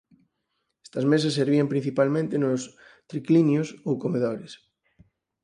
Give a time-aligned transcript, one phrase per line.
[0.85, 2.61] Estas mesas servían principalmente nos
[3.11, 4.51] "triclinios" ou comedores.